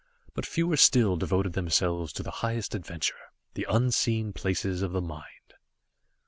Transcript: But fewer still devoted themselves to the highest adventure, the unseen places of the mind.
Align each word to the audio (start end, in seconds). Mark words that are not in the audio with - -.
But 0.33 0.47
fewer 0.47 0.77
still 0.77 1.15
devoted 1.15 1.53
themselves 1.53 2.11
to 2.13 2.23
the 2.23 2.31
highest 2.41 2.73
adventure, 2.73 3.29
the 3.53 3.67
unseen 3.69 4.33
places 4.33 4.81
of 4.81 4.93
the 4.93 4.99
mind. 5.01 5.53